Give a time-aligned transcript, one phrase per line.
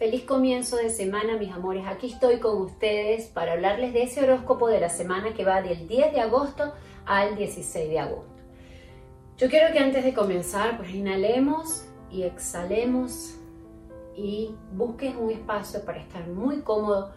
[0.00, 1.84] Feliz comienzo de semana, mis amores.
[1.86, 5.86] Aquí estoy con ustedes para hablarles de ese horóscopo de la semana que va del
[5.86, 6.72] 10 de agosto
[7.04, 8.42] al 16 de agosto.
[9.36, 13.34] Yo quiero que antes de comenzar, pues inhalemos y exhalemos
[14.16, 17.12] y busques un espacio para estar muy cómodo,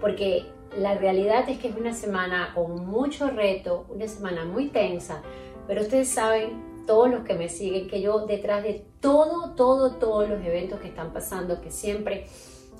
[0.00, 0.46] porque
[0.76, 5.22] la realidad es que es una semana con mucho reto, una semana muy tensa,
[5.68, 10.28] pero ustedes saben todos los que me siguen, que yo detrás de todo, todo, todos
[10.28, 12.26] los eventos que están pasando, que siempre,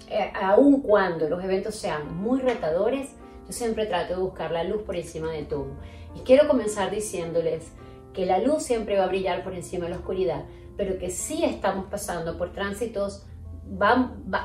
[0.08, 3.10] eh, aun cuando los eventos sean muy retadores,
[3.46, 5.68] yo siempre trato de buscar la luz por encima de todo.
[6.14, 7.72] Y quiero comenzar diciéndoles
[8.12, 10.44] que la luz siempre va a brillar por encima de la oscuridad,
[10.76, 13.26] pero que sí estamos pasando por tránsitos,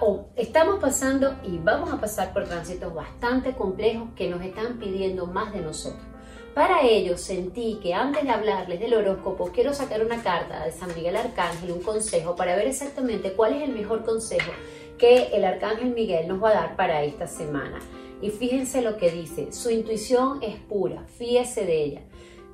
[0.01, 5.27] o estamos pasando y vamos a pasar por tránsitos bastante complejos que nos están pidiendo
[5.27, 6.10] más de nosotros.
[6.53, 10.93] Para ello sentí que antes de hablarles del horóscopo quiero sacar una carta de San
[10.93, 14.51] Miguel Arcángel, un consejo para ver exactamente cuál es el mejor consejo
[14.97, 17.79] que el Arcángel Miguel nos va a dar para esta semana.
[18.21, 22.01] Y fíjense lo que dice, su intuición es pura, fíjese de ella.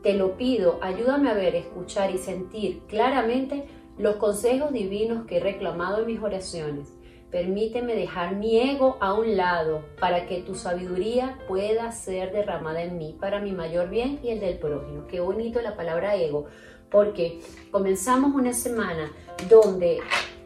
[0.04, 3.66] Te lo pido, ayúdame a ver, escuchar y sentir claramente
[3.98, 6.94] los consejos divinos que he reclamado en mis oraciones.
[7.32, 12.98] Permíteme dejar mi ego a un lado para que tu sabiduría pueda ser derramada en
[12.98, 15.08] mí para mi mayor bien y el del prójimo.
[15.08, 16.46] Qué bonito la palabra ego,
[16.90, 19.12] porque comenzamos una semana
[19.50, 20.00] donde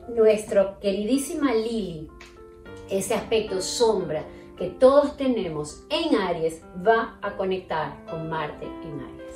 [0.10, 2.10] nuestra queridísima Lili,
[2.90, 4.26] ese aspecto sombra
[4.58, 9.31] que todos tenemos en Aries, va a conectar con Marte en Aries.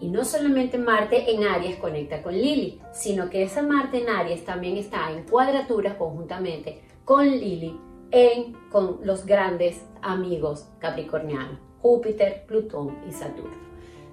[0.00, 4.44] Y no solamente Marte en Aries conecta con Lili, sino que esa Marte en Aries
[4.44, 7.76] también está en cuadraturas conjuntamente con Lili
[8.10, 13.56] en con los grandes amigos capricornianos, Júpiter, Plutón y Saturno.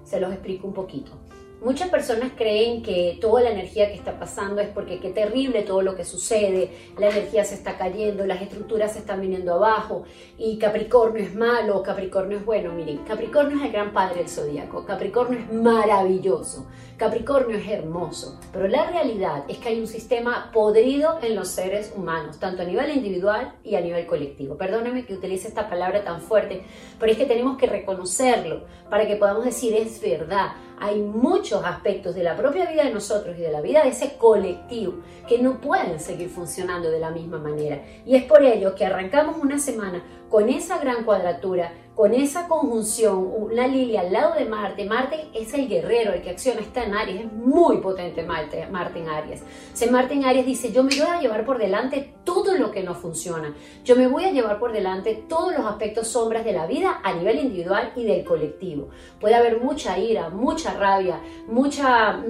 [0.04, 1.12] Se los explico un poquito.
[1.66, 5.82] Muchas personas creen que toda la energía que está pasando es porque qué terrible todo
[5.82, 10.04] lo que sucede, la energía se está cayendo, las estructuras se están viniendo abajo
[10.38, 12.70] y Capricornio es malo, Capricornio es bueno.
[12.70, 18.68] Miren, Capricornio es el gran padre del zodíaco, Capricornio es maravilloso, Capricornio es hermoso, pero
[18.68, 22.96] la realidad es que hay un sistema podrido en los seres humanos, tanto a nivel
[22.96, 24.56] individual y a nivel colectivo.
[24.56, 26.62] Perdónenme que utilice esta palabra tan fuerte,
[27.00, 32.14] pero es que tenemos que reconocerlo para que podamos decir es verdad hay muchos aspectos
[32.14, 34.94] de la propia vida de nosotros y de la vida de ese colectivo
[35.28, 37.82] que no pueden seguir funcionando de la misma manera.
[38.04, 43.26] Y es por ello que arrancamos una semana con esa gran cuadratura con esa conjunción,
[43.34, 46.94] una Lilia al lado de Marte, Marte es el guerrero, el que acciona, está en
[46.94, 49.42] Aries, es muy potente Marte, Marte en Aries.
[49.72, 52.82] Se Marte en Aries dice, yo me voy a llevar por delante todo lo que
[52.82, 56.66] no funciona, yo me voy a llevar por delante todos los aspectos sombras de la
[56.66, 58.90] vida a nivel individual y del colectivo.
[59.18, 61.18] Puede haber mucha ira, mucha rabia,
[61.48, 62.22] mucha,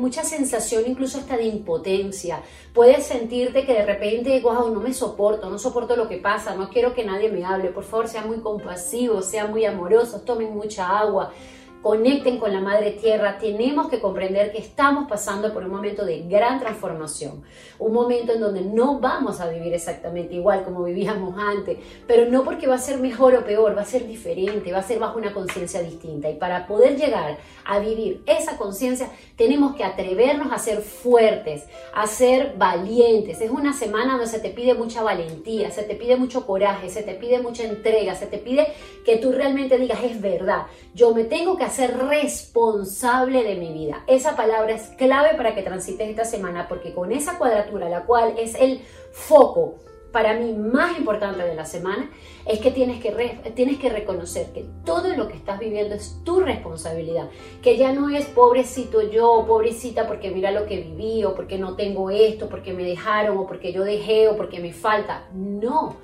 [0.00, 2.40] mucha sensación incluso hasta de impotencia.
[2.74, 6.70] Puedes sentirte que de repente, wow, no me soporto, no soporto lo que pasa, no
[6.70, 10.98] quiero que nadie me hable, por favor sea muy compasivo sean muy amorosos, tomen mucha
[10.98, 11.32] agua,
[11.82, 16.22] conecten con la madre tierra, tenemos que comprender que estamos pasando por un momento de
[16.22, 17.42] gran transformación,
[17.78, 22.44] un momento en donde no vamos a vivir exactamente igual como vivíamos antes, pero no
[22.44, 25.18] porque va a ser mejor o peor, va a ser diferente, va a ser bajo
[25.18, 26.28] una conciencia distinta.
[26.28, 32.06] Y para poder llegar a vivir esa conciencia, tenemos que atrevernos a ser fuertes, a
[32.06, 33.40] ser valientes.
[33.40, 37.02] Es una semana donde se te pide mucha valentía, se te pide mucho coraje, se
[37.02, 38.72] te pide mucha entrega, se te pide
[39.04, 44.04] que tú realmente digas, es verdad, yo me tengo que ser responsable de mi vida.
[44.06, 48.34] Esa palabra es clave para que transites esta semana porque con esa cuadratura, la cual
[48.38, 48.82] es el
[49.12, 49.76] foco
[50.16, 52.10] para mí más importante de la semana,
[52.46, 53.10] es que tienes que,
[53.54, 57.28] tienes que reconocer que todo lo que estás viviendo es tu responsabilidad,
[57.60, 61.76] que ya no es pobrecito yo, pobrecita porque mira lo que viví o porque no
[61.76, 65.28] tengo esto, porque me dejaron o porque yo dejé o porque me falta.
[65.34, 65.96] No,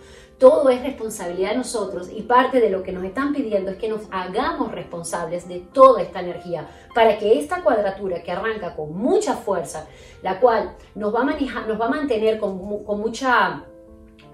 [0.43, 3.89] todo es responsabilidad de nosotros y parte de lo que nos están pidiendo es que
[3.89, 9.37] nos hagamos responsables de toda esta energía para que esta cuadratura que arranca con mucha
[9.37, 9.87] fuerza,
[10.21, 13.63] la cual nos va a, manejar, nos va a mantener con, con mucha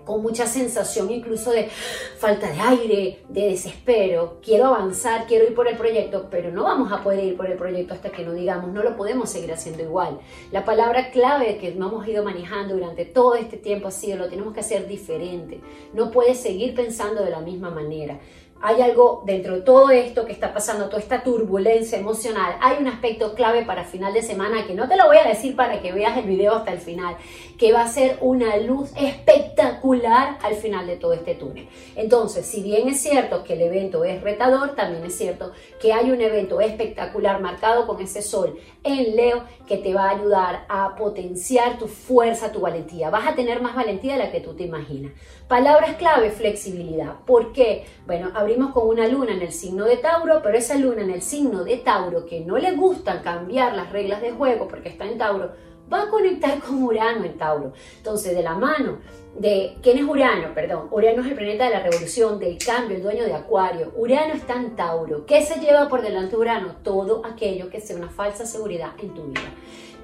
[0.09, 4.39] con mucha sensación incluso de falta de aire, de desespero.
[4.43, 7.59] Quiero avanzar, quiero ir por el proyecto, pero no vamos a poder ir por el
[7.59, 10.19] proyecto hasta que no digamos, no lo podemos seguir haciendo igual.
[10.51, 14.55] La palabra clave que hemos ido manejando durante todo este tiempo ha sido, lo tenemos
[14.55, 15.61] que hacer diferente.
[15.93, 18.19] No puedes seguir pensando de la misma manera.
[18.61, 22.89] Hay algo dentro de todo esto que está pasando, toda esta turbulencia emocional, hay un
[22.89, 25.93] aspecto clave para final de semana que no te lo voy a decir para que
[25.93, 27.17] veas el video hasta el final,
[27.59, 31.69] que va a ser una luz espectacular al final de todo este túnel.
[31.97, 36.11] Entonces, si bien es cierto que el evento es retador, también es cierto que hay
[36.11, 40.95] un evento espectacular marcado con ese sol en Leo que te va a ayudar a
[40.97, 43.11] potenciar tu fuerza, tu valentía.
[43.11, 45.13] Vas a tener más valentía de la que tú te imaginas.
[45.49, 47.17] Palabras clave, flexibilidad.
[47.27, 47.87] ¿Por qué?
[48.07, 51.21] Bueno, abrimos con una luna en el signo de Tauro, pero esa luna en el
[51.21, 55.19] signo de Tauro que no le gusta cambiar las reglas de juego porque está en
[55.19, 55.51] Tauro,
[55.93, 57.75] va a conectar con Urano en Tauro.
[57.99, 59.01] Entonces, de la mano
[59.39, 63.03] de quién es Urano, perdón, Urano es el planeta de la revolución, del cambio, el
[63.03, 63.93] dueño de Acuario.
[63.97, 65.27] Urano está en Tauro.
[65.27, 66.77] ¿Qué se lleva por delante de Urano?
[66.83, 69.43] Todo aquello que sea una falsa seguridad en tu vida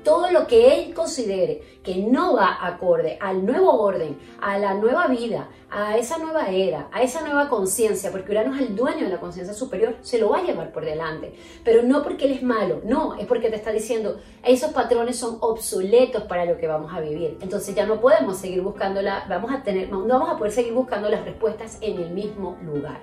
[0.05, 5.09] todo lo que él considere que no va acorde al nuevo orden, a la nueva
[5.09, 9.11] vida, a esa nueva era, a esa nueva conciencia, porque Urano es el dueño de
[9.11, 11.35] la conciencia superior, se lo va a llevar por delante.
[11.65, 15.39] Pero no porque él es malo, no, es porque te está diciendo, esos patrones son
[15.41, 17.39] obsoletos para lo que vamos a vivir.
[17.41, 21.09] Entonces ya no podemos seguir buscándola, vamos a tener, no vamos a poder seguir buscando
[21.09, 23.01] las respuestas en el mismo lugar.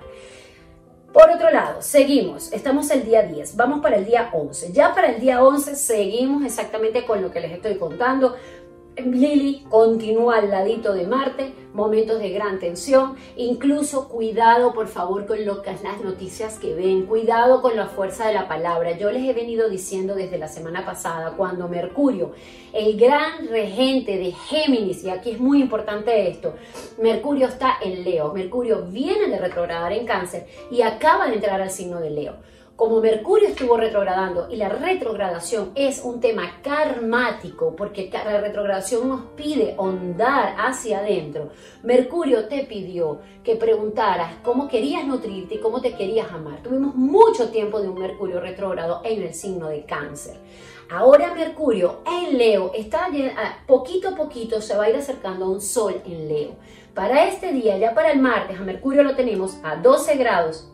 [1.12, 4.72] Por otro lado, seguimos, estamos el día 10, vamos para el día 11.
[4.72, 8.34] Ya para el día 11 seguimos exactamente con lo que les estoy contando.
[8.96, 15.46] Lili continúa al ladito de Marte, momentos de gran tensión, incluso cuidado por favor con
[15.46, 18.98] lo que, las noticias que ven, cuidado con la fuerza de la palabra.
[18.98, 22.32] Yo les he venido diciendo desde la semana pasada, cuando Mercurio,
[22.74, 26.54] el gran regente de Géminis, y aquí es muy importante esto,
[27.00, 31.70] Mercurio está en Leo, Mercurio viene de retrogradar en cáncer y acaba de entrar al
[31.70, 38.10] signo de Leo como Mercurio estuvo retrogradando y la retrogradación es un tema karmático porque
[38.12, 41.50] la retrogradación nos pide ondar hacia adentro,
[41.82, 46.62] Mercurio te pidió que preguntaras cómo querías nutrirte y cómo te querías amar.
[46.62, 50.36] Tuvimos mucho tiempo de un Mercurio retrógrado en el signo de cáncer.
[50.90, 53.08] Ahora Mercurio en Leo está
[53.66, 56.50] poquito a poquito se va a ir acercando a un sol en Leo.
[56.94, 60.68] Para este día, ya para el martes, a Mercurio lo tenemos a 12 grados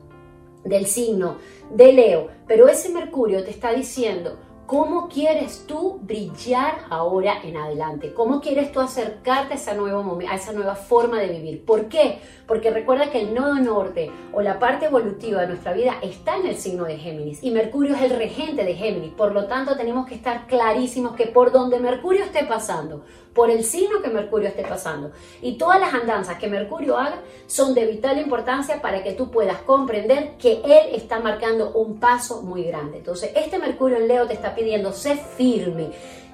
[0.69, 1.39] del signo
[1.71, 4.39] de Leo, pero ese Mercurio te está diciendo,
[4.69, 8.13] ¿Cómo quieres tú brillar ahora en adelante?
[8.13, 11.65] ¿Cómo quieres tú acercarte a esa, nueva, a esa nueva forma de vivir?
[11.65, 12.19] ¿Por qué?
[12.47, 16.49] Porque recuerda que el nodo norte o la parte evolutiva de nuestra vida está en
[16.49, 19.15] el signo de Géminis y Mercurio es el regente de Géminis.
[19.15, 23.65] Por lo tanto, tenemos que estar clarísimos que por donde Mercurio esté pasando, por el
[23.65, 28.19] signo que Mercurio esté pasando y todas las andanzas que Mercurio haga son de vital
[28.19, 32.99] importancia para que tú puedas comprender que él está marcando un paso muy grande.
[32.99, 35.91] Entonces, este Mercurio en Leo te está pidiendo, sé firme,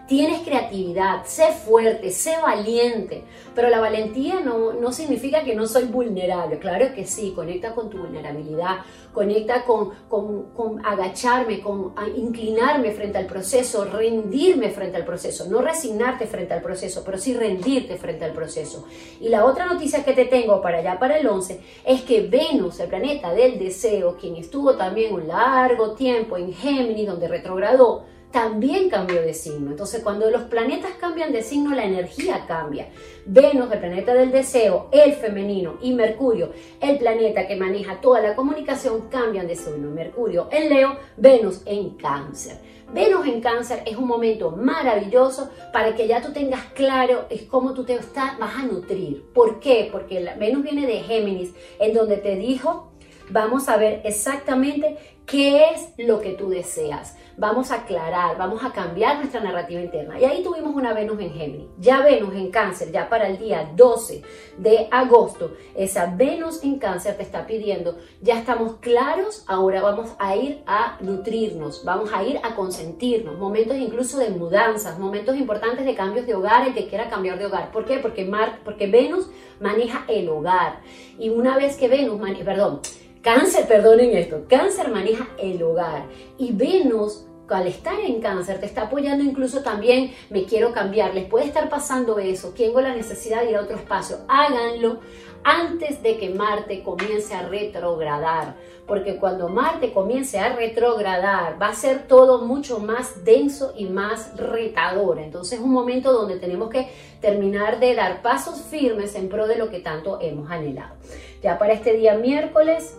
[0.06, 3.24] Tienes creatividad, sé fuerte, sé valiente,
[3.54, 7.88] pero la valentía no, no, significa que no soy vulnerable, claro que sí, conecta con
[7.88, 8.80] tu vulnerabilidad,
[9.14, 15.62] conecta con, con, con, agacharme, con inclinarme frente al proceso, rendirme frente al proceso, no
[15.62, 18.84] resignarte frente al proceso, pero sí rendirte frente al proceso.
[19.22, 22.78] Y la otra noticia que te tengo para allá, para el 11, es que Venus,
[22.78, 28.04] el planeta del deseo, quien estuvo también un largo tiempo en Géminis, donde retrogradó,
[28.34, 29.70] también cambió de signo.
[29.70, 32.88] Entonces, cuando los planetas cambian de signo, la energía cambia.
[33.26, 36.50] Venus, el planeta del deseo, el femenino, y Mercurio,
[36.80, 39.88] el planeta que maneja toda la comunicación, cambian de signo.
[39.88, 42.58] Mercurio en Leo, Venus en Cáncer.
[42.92, 47.72] Venus en Cáncer es un momento maravilloso para que ya tú tengas claro es cómo
[47.72, 49.26] tú te vas a nutrir.
[49.32, 49.90] ¿Por qué?
[49.92, 52.90] Porque Venus viene de Géminis, en donde te dijo
[53.30, 57.16] vamos a ver exactamente qué es lo que tú deseas.
[57.36, 60.20] Vamos a aclarar, vamos a cambiar nuestra narrativa interna.
[60.20, 61.66] Y ahí tuvimos una Venus en Géminis.
[61.78, 64.22] Ya Venus en Cáncer, ya para el día 12
[64.58, 70.36] de agosto, esa Venus en Cáncer te está pidiendo, ya estamos claros, ahora vamos a
[70.36, 75.96] ir a nutrirnos, vamos a ir a consentirnos, momentos incluso de mudanzas, momentos importantes de
[75.96, 77.72] cambios de hogar, el que quiera cambiar de hogar.
[77.72, 77.98] ¿Por qué?
[77.98, 80.80] Porque, Mar porque Venus maneja el hogar.
[81.18, 82.80] Y una vez que Venus, perdón,
[83.24, 86.04] Cáncer, perdonen esto, cáncer maneja el hogar.
[86.36, 91.26] Y Venus al estar en cáncer te está apoyando incluso también, me quiero cambiar, les
[91.26, 95.00] puede estar pasando eso, tengo la necesidad de ir a otro espacio, háganlo
[95.44, 101.74] antes de que Marte comience a retrogradar, porque cuando Marte comience a retrogradar va a
[101.74, 106.88] ser todo mucho más denso y más retador, entonces es un momento donde tenemos que
[107.20, 110.94] terminar de dar pasos firmes en pro de lo que tanto hemos anhelado.
[111.42, 112.96] Ya para este día miércoles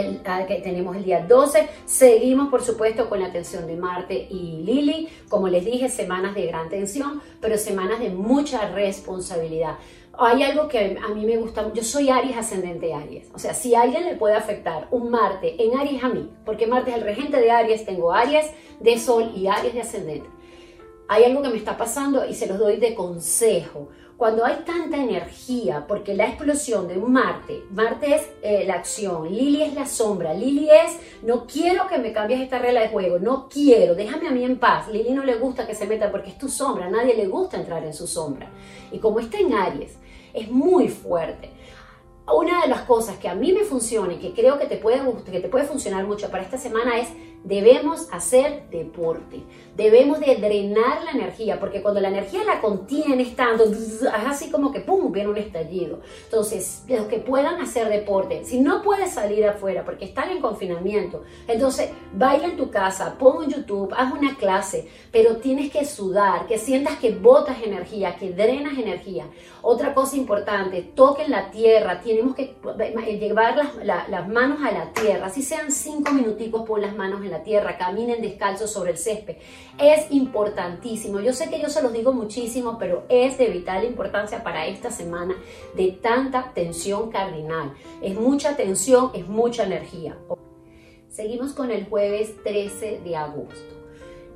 [0.00, 1.68] el, ah, que tenemos el día 12.
[1.84, 5.08] Seguimos, por supuesto, con la tensión de Marte y Lili.
[5.28, 9.78] Como les dije, semanas de gran tensión, pero semanas de mucha responsabilidad.
[10.18, 13.74] hay algo que a mí me gusta, yo soy Aries ascendente Aries, o sea, si
[13.74, 17.38] alguien le puede afectar un Marte en Aries a mí, porque Marte es el regente
[17.38, 18.50] de Aries, tengo Aries
[18.80, 20.28] de Sol y Aries de ascendente.
[21.08, 23.88] Hay algo que me está pasando y se los doy de consejo.
[24.16, 29.30] Cuando hay tanta energía, porque la explosión de un Marte, Marte es eh, la acción,
[29.30, 33.18] Lili es la sombra, Lili es, no quiero que me cambies esta regla de juego,
[33.18, 34.88] no quiero, déjame a mí en paz.
[34.88, 37.84] Lili no le gusta que se meta porque es tu sombra, nadie le gusta entrar
[37.84, 38.48] en su sombra.
[38.90, 39.98] Y como está en Aries,
[40.32, 41.50] es muy fuerte.
[42.26, 45.00] Una de las cosas que a mí me funciona y que creo que te puede,
[45.30, 47.08] que te puede funcionar mucho para esta semana es
[47.44, 49.42] debemos hacer deporte.
[49.76, 54.72] Debemos de drenar la energía, porque cuando la energía la contienes tanto, es así como
[54.72, 56.00] que pum, viene un estallido.
[56.24, 61.22] Entonces, los que puedan hacer deporte, si no puedes salir afuera porque están en confinamiento,
[61.46, 66.46] entonces baila en tu casa, pon en YouTube, haz una clase, pero tienes que sudar,
[66.46, 69.26] que sientas que botas energía, que drenas energía.
[69.62, 72.56] Otra cosa importante, toquen la tierra, tenemos que
[73.20, 77.30] llevar las, las manos a la tierra, si sean cinco minuticos, pon las manos en
[77.30, 79.36] la tierra, caminen descalzos sobre el césped.
[79.78, 81.20] Es importantísimo.
[81.20, 84.90] Yo sé que yo se los digo muchísimo, pero es de vital importancia para esta
[84.90, 85.34] semana
[85.74, 87.74] de tanta tensión cardinal.
[88.02, 90.16] Es mucha tensión, es mucha energía.
[91.08, 93.74] Seguimos con el jueves 13 de agosto.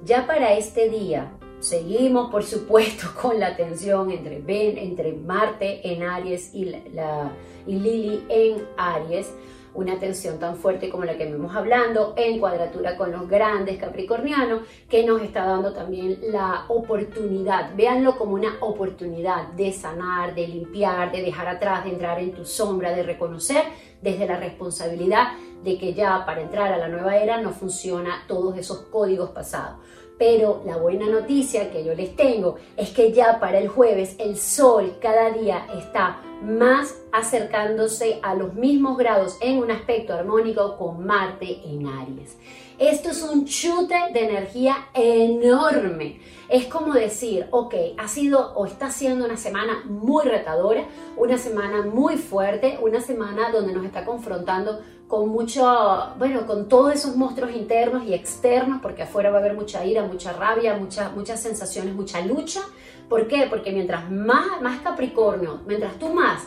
[0.04, 1.30] Ya para este día,
[1.60, 7.32] seguimos por supuesto con la tensión entre, ben, entre Marte en Aries y, la,
[7.66, 9.30] y Lili en Aries
[9.74, 14.62] una tensión tan fuerte como la que vemos hablando, en cuadratura con los grandes capricornianos,
[14.88, 21.12] que nos está dando también la oportunidad, véanlo como una oportunidad de sanar, de limpiar,
[21.12, 23.64] de dejar atrás, de entrar en tu sombra, de reconocer
[24.00, 25.28] desde la responsabilidad
[25.62, 29.76] de que ya para entrar a la nueva era no funciona todos esos códigos pasados.
[30.20, 34.36] Pero la buena noticia que yo les tengo es que ya para el jueves el
[34.36, 41.06] sol cada día está más acercándose a los mismos grados en un aspecto armónico con
[41.06, 42.36] Marte en Aries.
[42.80, 46.18] Esto es un chute de energía enorme.
[46.48, 50.86] Es como decir, ok, ha sido o está siendo una semana muy retadora,
[51.18, 56.94] una semana muy fuerte, una semana donde nos está confrontando con mucho, bueno, con todos
[56.94, 61.42] esos monstruos internos y externos, porque afuera va a haber mucha ira, mucha rabia, muchas
[61.42, 62.62] sensaciones, mucha lucha.
[63.10, 63.46] ¿Por qué?
[63.50, 66.44] Porque mientras más, más Capricornio, mientras tú más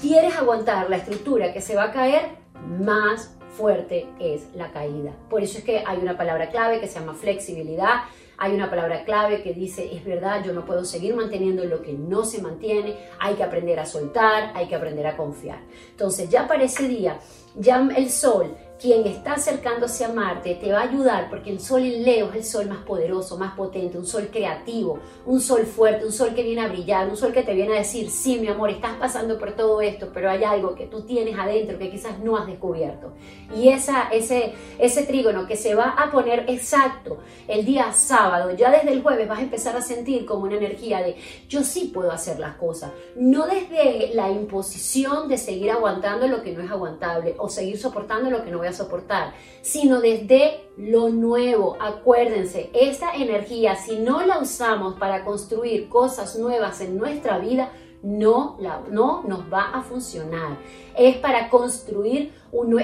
[0.00, 2.36] quieres aguantar la estructura que se va a caer,
[2.78, 5.12] más fuerte es la caída.
[5.28, 8.02] Por eso es que hay una palabra clave que se llama flexibilidad,
[8.38, 11.92] hay una palabra clave que dice, es verdad, yo no puedo seguir manteniendo lo que
[11.92, 15.60] no se mantiene, hay que aprender a soltar, hay que aprender a confiar.
[15.90, 17.18] Entonces ya para ese día,
[17.54, 21.82] ya el sol quien está acercándose a Marte te va a ayudar porque el sol
[21.82, 26.04] en Leo es el sol más poderoso, más potente, un sol creativo, un sol fuerte,
[26.04, 28.48] un sol que viene a brillar, un sol que te viene a decir, sí, mi
[28.48, 32.18] amor, estás pasando por todo esto, pero hay algo que tú tienes adentro que quizás
[32.18, 33.12] no has descubierto.
[33.56, 38.72] Y esa, ese, ese trígono que se va a poner exacto el día sábado, ya
[38.72, 41.14] desde el jueves vas a empezar a sentir como una energía de
[41.48, 46.50] yo sí puedo hacer las cosas, no desde la imposición de seguir aguantando lo que
[46.50, 51.08] no es aguantable o seguir soportando lo que no voy a soportar, sino desde lo
[51.08, 51.76] nuevo.
[51.80, 57.70] Acuérdense, esta energía, si no la usamos para construir cosas nuevas en nuestra vida,
[58.02, 60.58] no, la, no nos va a funcionar.
[60.96, 62.32] Es para construir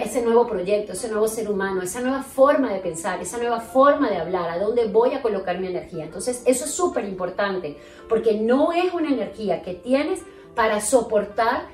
[0.02, 4.09] ese nuevo proyecto, ese nuevo ser humano, esa nueva forma de pensar, esa nueva forma
[4.09, 6.04] de hablar, a dónde voy a colocar mi energía.
[6.04, 7.76] Entonces, eso es súper importante,
[8.09, 10.23] porque no es una energía que tienes
[10.54, 11.66] para soportar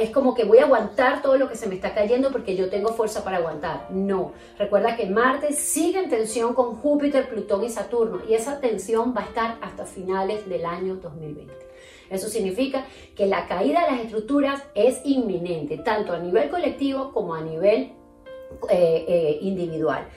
[0.00, 2.68] es como que voy a aguantar todo lo que se me está cayendo porque yo
[2.68, 3.86] tengo fuerza para aguantar.
[3.90, 9.14] No, recuerda que Marte sigue en tensión con Júpiter, Plutón y Saturno y esa tensión
[9.16, 11.54] va a estar hasta finales del año 2020.
[12.10, 17.34] Eso significa que la caída de las estructuras es inminente, tanto a nivel colectivo como
[17.34, 17.92] a nivel
[18.70, 20.08] eh, eh, individual.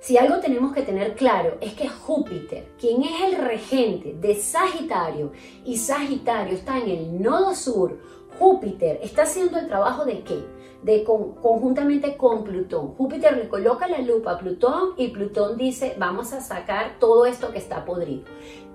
[0.00, 5.32] Si algo tenemos que tener claro es que Júpiter, quien es el regente de Sagitario,
[5.64, 7.98] y Sagitario está en el nodo sur,
[8.38, 10.44] Júpiter está haciendo el trabajo de qué?
[10.82, 12.94] De conjuntamente con Plutón.
[12.94, 17.50] Júpiter le coloca la lupa a Plutón y Plutón dice, vamos a sacar todo esto
[17.50, 18.24] que está podrido.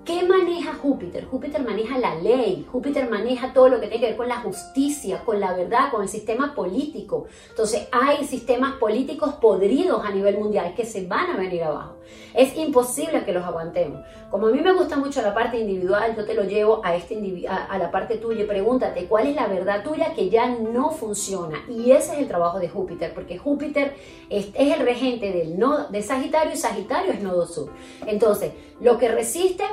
[0.04, 1.24] ¿Qué maneja Júpiter?
[1.24, 5.24] Júpiter maneja la ley, Júpiter maneja todo lo que tiene que ver con la justicia,
[5.24, 7.24] con la verdad, con el sistema político.
[7.48, 11.96] Entonces hay sistemas políticos podridos a nivel mundial que se van a venir abajo.
[12.34, 14.02] Es imposible que los aguantemos.
[14.30, 17.16] Como a mí me gusta mucho la parte individual, yo te lo llevo a, este
[17.48, 21.64] a, la parte tuya y pregúntate cuál es la verdad tuya que ya no funciona.
[21.68, 23.94] Y ese es el trabajo de Júpiter, porque Júpiter
[24.28, 27.70] es, el regente del nodo de Sagitario y Sagitario es nodo sur.
[28.06, 29.64] Entonces, lo que resiste,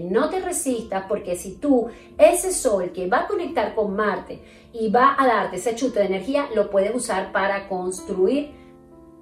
[0.00, 4.42] no te resistas porque si tú, ese sol que va a conectar con Marte
[4.72, 8.50] y va a darte ese chute de energía, lo puedes usar para construir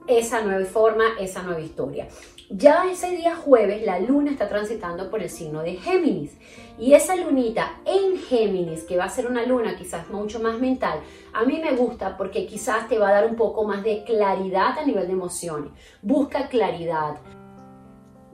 [0.06, 2.08] esa nueva forma, esa nueva historia.
[2.50, 6.36] Ya ese día jueves la luna está transitando por el signo de Géminis
[6.78, 11.00] y esa lunita en Géminis, que va a ser una luna quizás mucho más mental,
[11.32, 14.78] a mí me gusta porque quizás te va a dar un poco más de claridad
[14.78, 15.72] a nivel de emociones.
[16.02, 17.16] Busca claridad.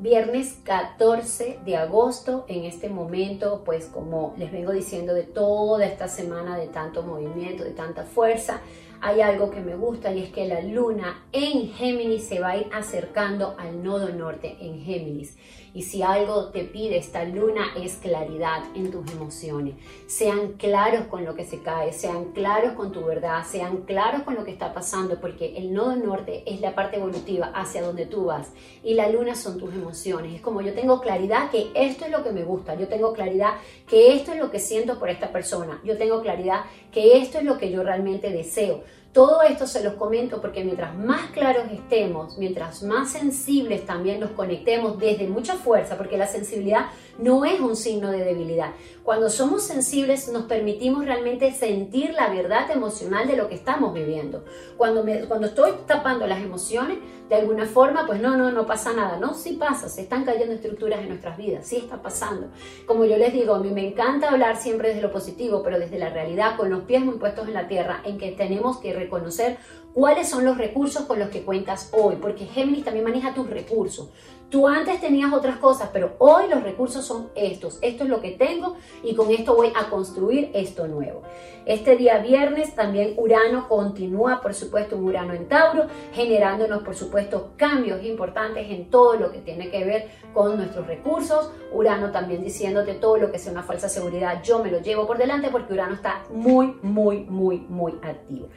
[0.01, 6.07] Viernes 14 de agosto, en este momento, pues como les vengo diciendo de toda esta
[6.07, 8.61] semana de tanto movimiento, de tanta fuerza,
[9.01, 12.57] hay algo que me gusta y es que la luna en Géminis se va a
[12.57, 15.37] ir acercando al nodo norte en Géminis.
[15.75, 19.75] Y si algo te pide esta luna es claridad en tus emociones.
[20.07, 24.35] Sean claros con lo que se cae, sean claros con tu verdad, sean claros con
[24.35, 28.25] lo que está pasando, porque el nodo norte es la parte evolutiva hacia donde tú
[28.25, 28.53] vas
[28.83, 30.35] y la luna son tus emociones.
[30.35, 33.55] Es como yo tengo claridad que esto es lo que me gusta, yo tengo claridad
[33.87, 37.45] que esto es lo que siento por esta persona, yo tengo claridad que esto es
[37.45, 38.83] lo que yo realmente deseo.
[39.13, 44.33] Todo esto se los comento porque mientras más claros estemos, mientras más sensibles también nos
[44.33, 46.87] conectemos desde mucha fuerza, porque la sensibilidad
[47.19, 48.73] no es un signo de debilidad.
[49.03, 54.45] Cuando somos sensibles nos permitimos realmente sentir la verdad emocional de lo que estamos viviendo.
[54.77, 56.99] Cuando, me, cuando estoy tapando las emociones,
[57.29, 59.19] de alguna forma, pues no, no, no pasa nada.
[59.19, 62.49] No, sí pasa, se están cayendo estructuras en nuestras vidas, sí está pasando.
[62.87, 65.99] Como yo les digo, a mí me encanta hablar siempre desde lo positivo, pero desde
[65.99, 69.59] la realidad, con los pies muy puestos en la tierra, en que tenemos que reconocer
[69.95, 74.11] cuáles son los recursos con los que cuentas hoy, porque Géminis también maneja tus recursos.
[74.51, 77.79] Tú antes tenías otras cosas, pero hoy los recursos son estos.
[77.83, 81.23] Esto es lo que tengo y con esto voy a construir esto nuevo.
[81.67, 87.53] Este día viernes también Urano continúa, por supuesto, un Urano en Tauro, generándonos, por supuesto,
[87.59, 91.51] cambios importantes en todo lo que tiene que ver con nuestros recursos.
[91.75, 95.19] Urano también diciéndote todo lo que sea una falsa seguridad, yo me lo llevo por
[95.19, 98.49] delante porque Urano está muy, muy, muy, muy activo.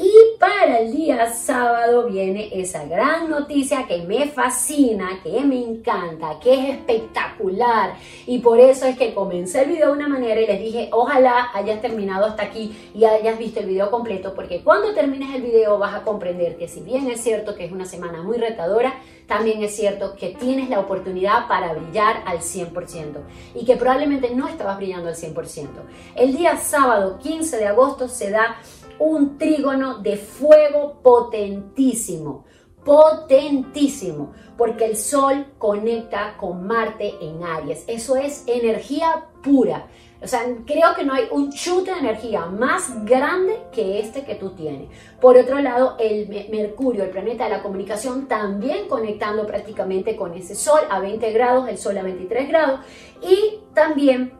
[0.00, 6.38] Y para el día sábado viene esa gran noticia que me fascina, que me encanta,
[6.40, 7.94] que es espectacular.
[8.24, 11.50] Y por eso es que comencé el video de una manera y les dije, ojalá
[11.52, 15.78] hayas terminado hasta aquí y hayas visto el video completo, porque cuando termines el video
[15.78, 18.94] vas a comprender que si bien es cierto que es una semana muy retadora,
[19.26, 23.18] también es cierto que tienes la oportunidad para brillar al 100%
[23.54, 25.66] y que probablemente no estabas brillando al 100%.
[26.14, 28.56] El día sábado 15 de agosto se da
[28.98, 32.44] un trígono de fuego potentísimo,
[32.84, 37.84] potentísimo, porque el Sol conecta con Marte en Aries.
[37.86, 39.86] Eso es energía pura.
[40.20, 44.34] O sea, creo que no hay un chute de energía más grande que este que
[44.34, 44.88] tú tienes.
[45.20, 50.56] Por otro lado, el Mercurio, el planeta de la comunicación, también conectando prácticamente con ese
[50.56, 52.80] Sol a 20 grados, el Sol a 23 grados.
[53.22, 54.32] Y también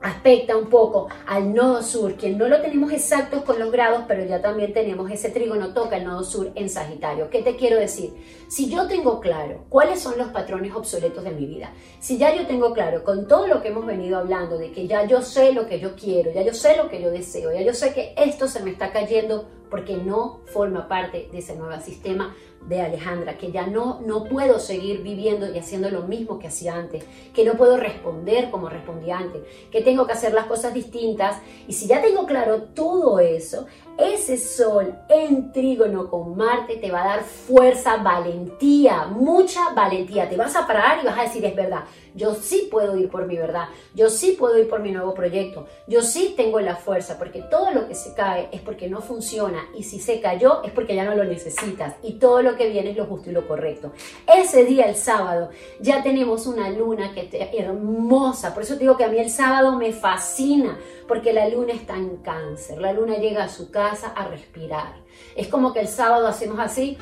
[0.00, 4.24] aspecta un poco al nodo sur, que no lo tenemos exactos con los grados, pero
[4.24, 7.30] ya también tenemos ese trígono toca el nodo sur en Sagitario.
[7.30, 8.12] ¿Qué te quiero decir?
[8.48, 12.46] Si yo tengo claro cuáles son los patrones obsoletos de mi vida, si ya yo
[12.46, 15.66] tengo claro con todo lo que hemos venido hablando, de que ya yo sé lo
[15.66, 18.46] que yo quiero, ya yo sé lo que yo deseo, ya yo sé que esto
[18.46, 22.34] se me está cayendo porque no forma parte de ese nuevo sistema
[22.66, 26.74] de Alejandra, que ya no, no puedo seguir viviendo y haciendo lo mismo que hacía
[26.74, 31.40] antes, que no puedo responder como respondía antes, que tengo que hacer las cosas distintas.
[31.66, 33.66] Y si ya tengo claro todo eso,
[33.98, 40.28] ese sol en trígono con Marte te va a dar fuerza, valentía, mucha valentía.
[40.28, 41.82] Te vas a parar y vas a decir, es verdad,
[42.14, 45.66] yo sí puedo ir por mi verdad, yo sí puedo ir por mi nuevo proyecto,
[45.88, 49.66] yo sí tengo la fuerza, porque todo lo que se cae es porque no funciona
[49.76, 52.90] y si se cayó es porque ya no lo necesitas y todo lo que viene
[52.90, 53.92] es lo justo y lo correcto.
[54.32, 58.96] Ese día, el sábado, ya tenemos una luna que te, hermosa, por eso te digo
[58.96, 63.16] que a mí el sábado me fascina, porque la luna está en cáncer, la luna
[63.16, 64.94] llega a su casa a respirar.
[65.36, 66.98] Es como que el sábado hacemos así,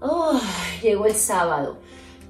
[0.00, 0.40] oh,
[0.82, 1.78] llegó el sábado.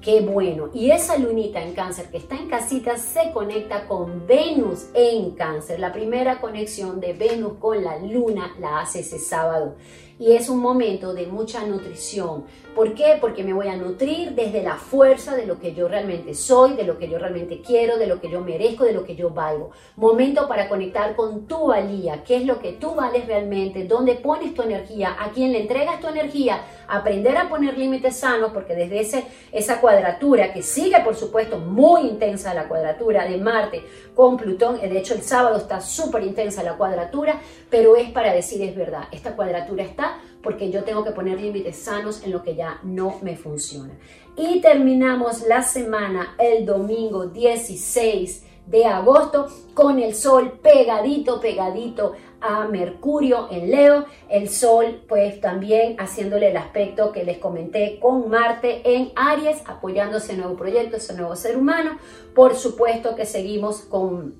[0.03, 0.69] Qué bueno.
[0.73, 5.79] Y esa lunita en cáncer que está en casita se conecta con Venus en cáncer.
[5.79, 9.75] La primera conexión de Venus con la luna la hace ese sábado
[10.23, 12.45] y es un momento de mucha nutrición.
[12.73, 13.17] ¿Por qué?
[13.19, 16.85] Porque me voy a nutrir desde la fuerza de lo que yo realmente soy, de
[16.85, 19.71] lo que yo realmente quiero, de lo que yo merezco, de lo que yo valgo.
[19.97, 24.53] Momento para conectar con tu valía, qué es lo que tú vales realmente, dónde pones
[24.53, 29.01] tu energía, a quién le entregas tu energía, aprender a poner límites sanos, porque desde
[29.01, 33.83] ese, esa cuadratura que sigue, por supuesto, muy intensa la cuadratura de Marte
[34.15, 38.61] con Plutón, de hecho el sábado está súper intensa la cuadratura, pero es para decir
[38.63, 40.12] es verdad, esta cuadratura está
[40.43, 43.97] porque yo tengo que poner límites sanos en lo que ya no me funciona.
[44.35, 52.67] Y terminamos la semana el domingo 16 de agosto con el sol pegadito, pegadito a
[52.67, 58.81] Mercurio en Leo, el Sol pues también haciéndole el aspecto que les comenté con Marte
[58.83, 61.97] en Aries, apoyando ese nuevo proyecto, ese nuevo ser humano.
[62.35, 64.35] Por supuesto que seguimos con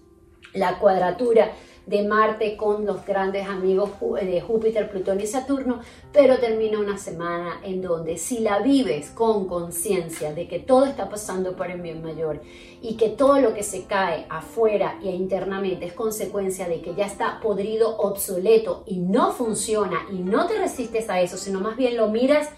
[0.53, 1.51] la cuadratura
[1.85, 3.91] de Marte con los grandes amigos
[4.21, 5.79] de Júpiter, Plutón y Saturno,
[6.11, 11.09] pero termina una semana en donde si la vives con conciencia de que todo está
[11.09, 12.41] pasando para el bien mayor
[12.81, 17.05] y que todo lo que se cae afuera e internamente es consecuencia de que ya
[17.05, 21.97] está podrido, obsoleto y no funciona y no te resistes a eso, sino más bien
[21.97, 22.49] lo miras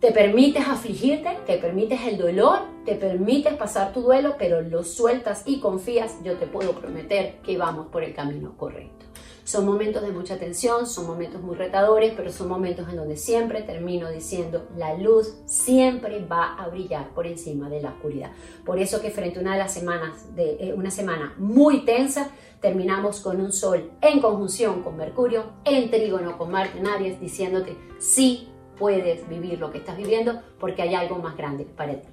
[0.00, 5.42] te permites afligirte, te permites el dolor, te permites pasar tu duelo, pero lo sueltas
[5.44, 9.04] y confías, yo te puedo prometer que vamos por el camino correcto.
[9.44, 13.62] Son momentos de mucha tensión, son momentos muy retadores, pero son momentos en donde siempre
[13.62, 18.30] termino diciendo, la luz siempre va a brillar por encima de la oscuridad.
[18.64, 22.30] Por eso que frente a una de las semanas, de eh, una semana muy tensa,
[22.60, 27.76] terminamos con un sol en conjunción con Mercurio, en trígono con Marte en Aries, diciéndote,
[27.98, 28.49] sí,
[28.80, 32.08] puedes vivir lo que estás viviendo porque hay algo más grande para ti.